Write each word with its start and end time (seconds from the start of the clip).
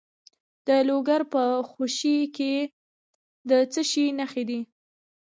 د 0.67 0.69
لوګر 0.87 1.21
په 1.33 1.41
خوشي 1.69 2.17
کې 2.37 2.53
د 3.49 3.51
څه 3.71 3.81
شي 3.91 4.05
نښې 4.19 4.43
دي؟ 4.49 4.59